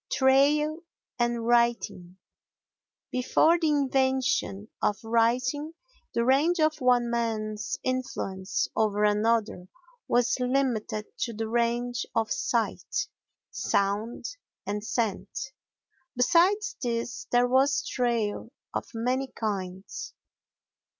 [0.11, 0.77] Trail
[1.19, 2.17] and Writing
[3.11, 5.73] Before the invention of writing
[6.15, 9.67] the range of one man's influence over another
[10.07, 13.09] was limited to the range of sight,
[13.51, 14.25] sound
[14.65, 15.51] and scent;
[16.15, 20.15] besides this there was trail, of many kinds.